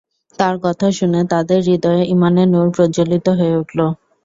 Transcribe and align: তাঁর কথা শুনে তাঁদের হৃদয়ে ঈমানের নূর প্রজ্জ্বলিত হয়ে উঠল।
তাঁর 0.39 0.55
কথা 0.63 0.87
শুনে 0.97 1.19
তাঁদের 1.31 1.59
হৃদয়ে 1.67 2.03
ঈমানের 2.13 2.47
নূর 2.53 2.67
প্রজ্জ্বলিত 2.75 3.25
হয়ে 3.39 3.55
উঠল। 3.61 3.79